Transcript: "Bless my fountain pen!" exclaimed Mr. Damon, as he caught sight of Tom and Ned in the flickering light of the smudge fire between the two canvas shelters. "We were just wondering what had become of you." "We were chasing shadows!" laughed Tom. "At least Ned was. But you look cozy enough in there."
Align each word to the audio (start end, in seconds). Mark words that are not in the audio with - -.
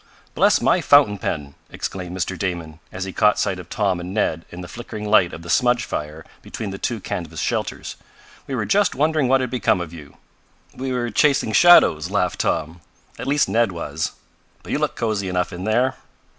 "Bless 0.33 0.61
my 0.63 0.81
fountain 0.81 1.19
pen!" 1.19 1.53
exclaimed 1.69 2.17
Mr. 2.17 2.35
Damon, 2.35 2.79
as 2.91 3.03
he 3.03 3.13
caught 3.13 3.37
sight 3.37 3.59
of 3.59 3.69
Tom 3.69 3.99
and 3.99 4.15
Ned 4.15 4.45
in 4.49 4.61
the 4.61 4.67
flickering 4.67 5.05
light 5.07 5.31
of 5.31 5.43
the 5.43 5.47
smudge 5.51 5.85
fire 5.85 6.25
between 6.41 6.71
the 6.71 6.79
two 6.79 6.99
canvas 6.99 7.39
shelters. 7.39 7.97
"We 8.47 8.55
were 8.55 8.65
just 8.65 8.95
wondering 8.95 9.27
what 9.27 9.41
had 9.41 9.51
become 9.51 9.79
of 9.79 9.93
you." 9.93 10.17
"We 10.73 10.91
were 10.91 11.11
chasing 11.11 11.51
shadows!" 11.51 12.09
laughed 12.09 12.39
Tom. 12.39 12.81
"At 13.19 13.27
least 13.27 13.47
Ned 13.47 13.71
was. 13.71 14.13
But 14.63 14.71
you 14.71 14.79
look 14.79 14.95
cozy 14.95 15.29
enough 15.29 15.53
in 15.53 15.65
there." 15.65 15.97